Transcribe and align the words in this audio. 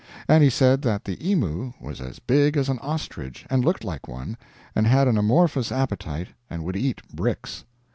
And 0.27 0.43
he 0.43 0.49
said 0.49 0.81
that 0.81 1.05
the 1.05 1.29
emu 1.29 1.73
was 1.79 2.01
as 2.01 2.17
big 2.17 2.57
as 2.57 2.69
an 2.69 2.79
ostrich, 2.79 3.45
and 3.51 3.63
looked 3.63 3.83
like 3.83 4.07
one, 4.07 4.35
and 4.75 4.87
had 4.87 5.07
an 5.07 5.15
amorphous 5.15 5.71
appetite 5.71 6.29
and 6.49 6.63
would 6.63 6.75
eat 6.75 7.01
bricks. 7.13 7.65